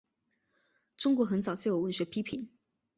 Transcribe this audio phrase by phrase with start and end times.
[0.97, 2.49] 中国很早就有文学批评。